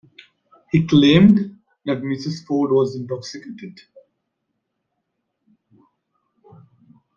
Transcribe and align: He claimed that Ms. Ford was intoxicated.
He 0.71 0.87
claimed 0.87 1.59
that 1.85 2.01
Ms. 2.01 2.41
Ford 2.47 2.71
was 2.71 2.95
intoxicated. 2.95 3.81